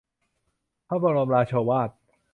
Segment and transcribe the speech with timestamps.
[0.87, 1.89] พระบรมราโชวาท